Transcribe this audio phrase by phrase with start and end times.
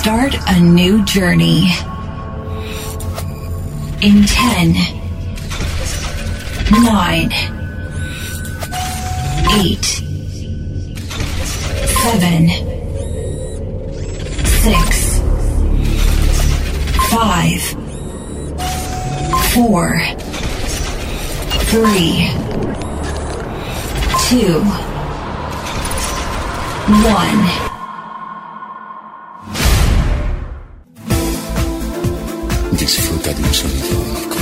[0.00, 1.68] Start a new journey.
[4.00, 4.74] In 10,
[6.70, 7.32] 9,
[9.52, 9.84] 8,
[11.84, 12.48] 7,
[14.46, 15.20] 6,
[17.10, 17.76] 5,
[19.52, 20.00] 4,
[21.68, 22.30] 3,
[24.30, 24.64] 2,
[27.04, 27.69] 1.
[33.22, 34.39] nunca.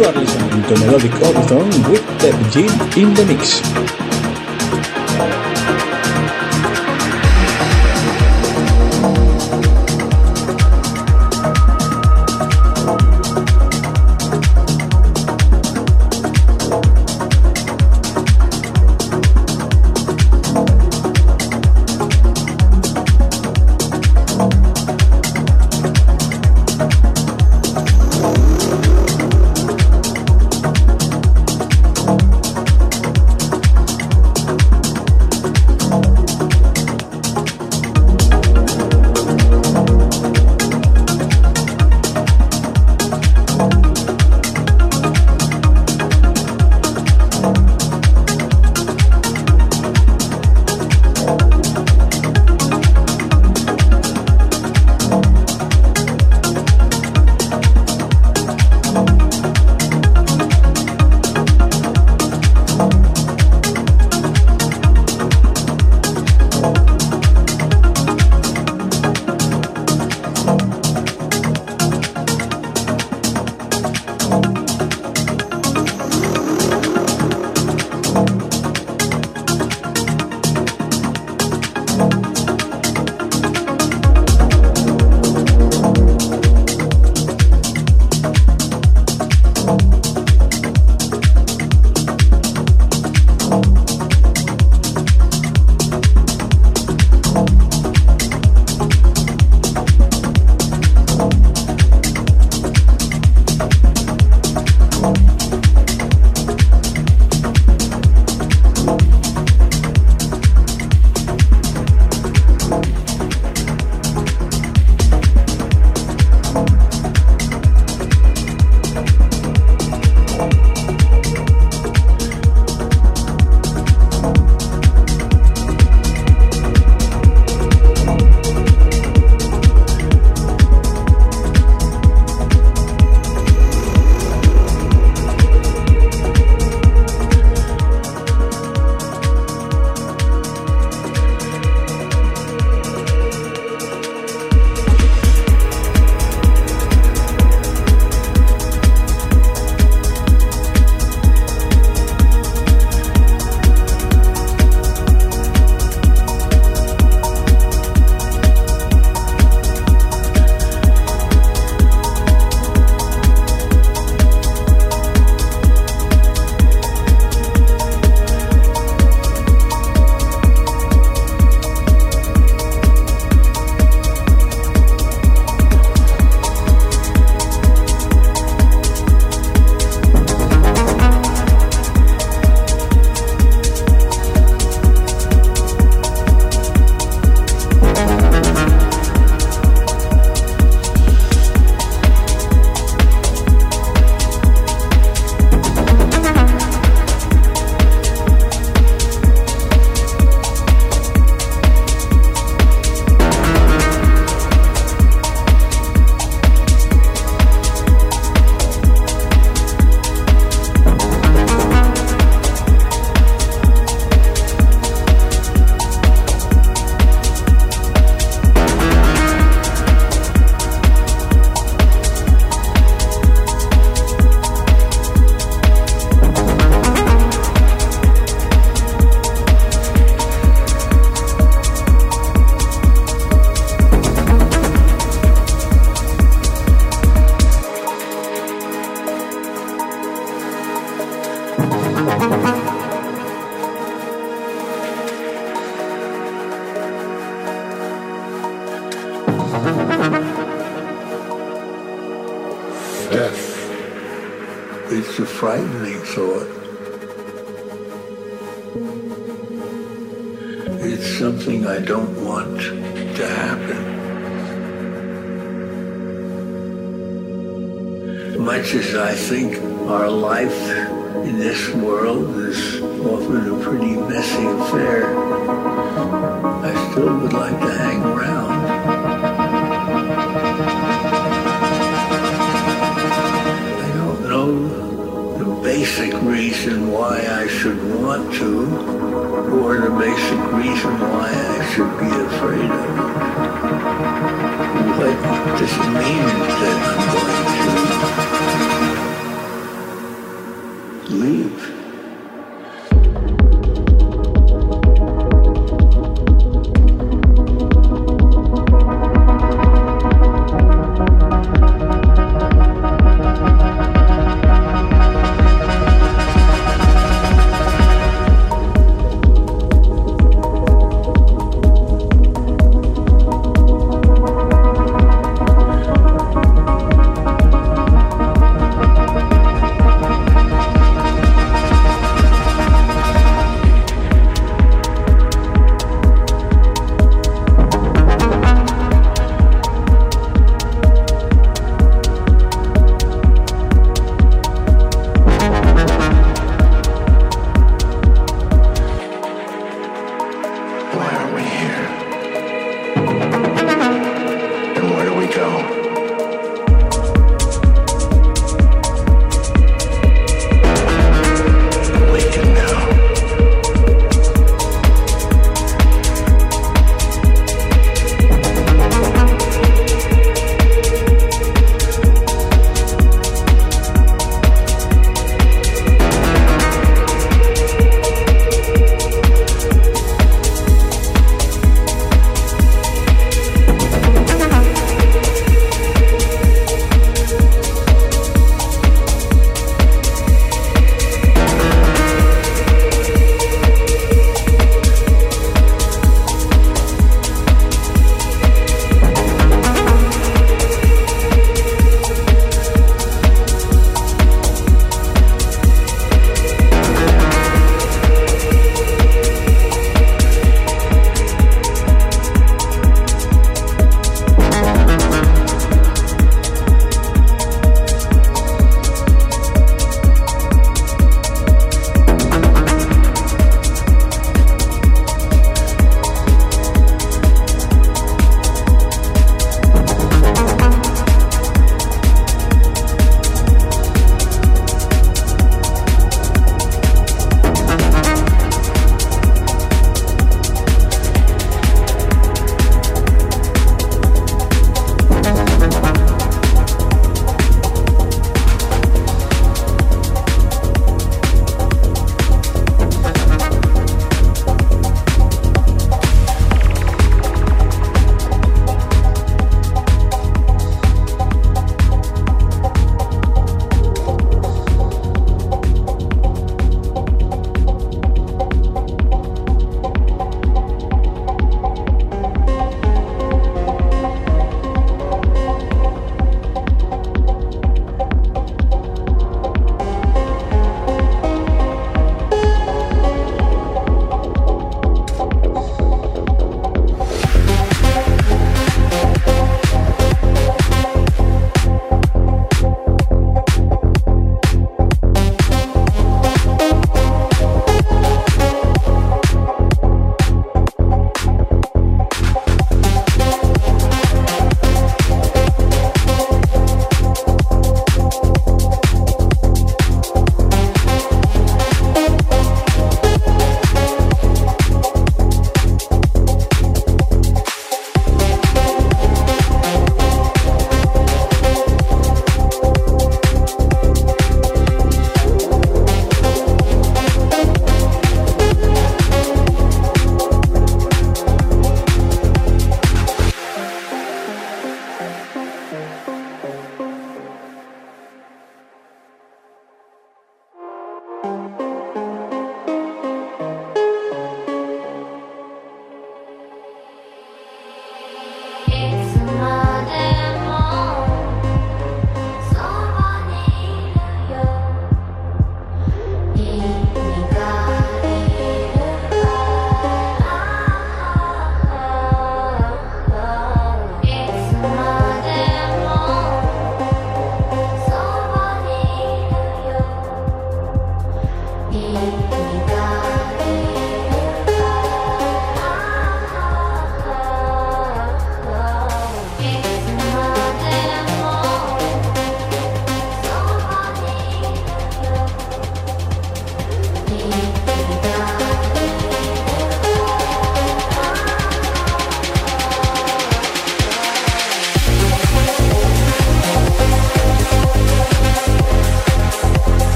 [0.00, 2.60] You are listening to Melodic Horizon with Debb G
[3.02, 3.89] in the mix.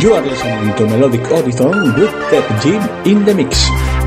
[0.00, 3.97] You are listening to Melodic Horizon with Debb G in the mix.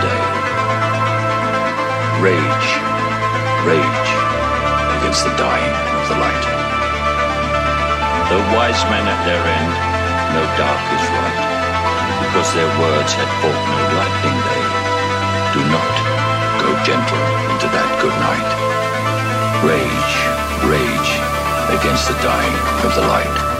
[0.00, 0.24] Day.
[2.24, 2.68] Rage,
[3.68, 4.10] rage
[5.00, 6.46] against the dying of the light.
[8.28, 9.72] Though wise men at their end,
[10.32, 11.40] no dark is right,
[12.24, 14.64] because their words had fought no lightning they.
[15.54, 15.94] Do not
[16.64, 18.50] go gentle into that good night.
[19.62, 20.14] Rage,
[20.66, 21.10] rage
[21.78, 23.53] against the dying of the light.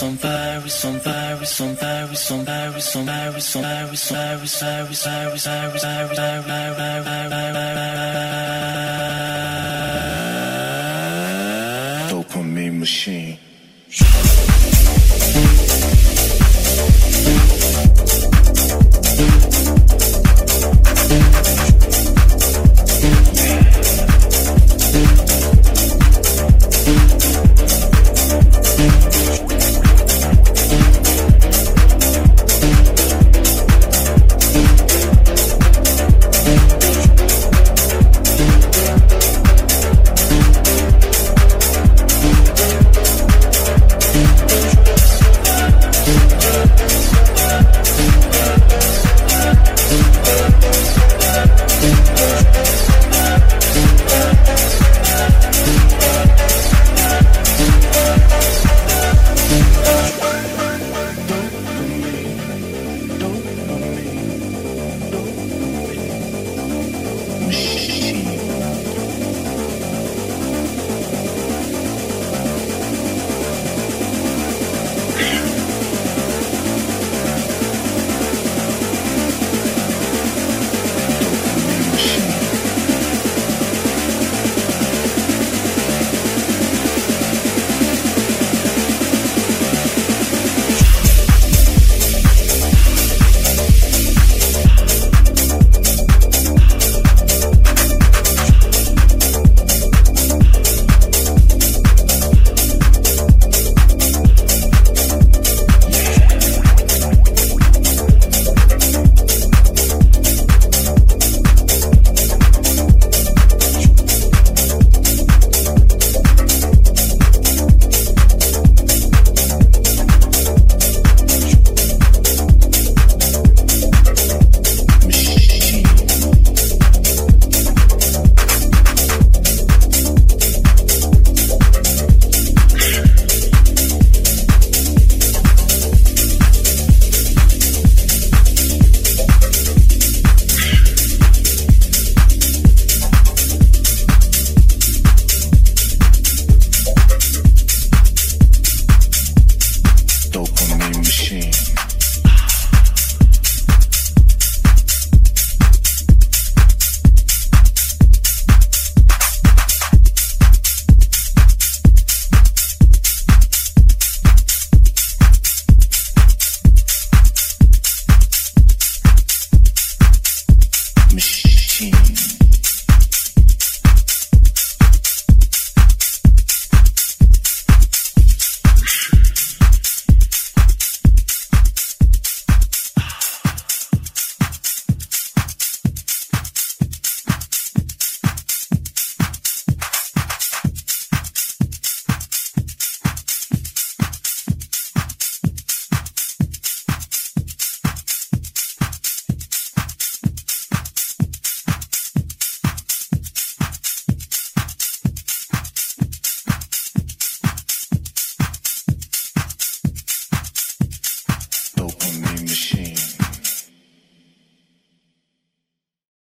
[0.00, 4.62] Some virus some virus some virus some virus some virus some virus on virus virus
[4.62, 8.59] virus virus virus virus virus virus virus virus virus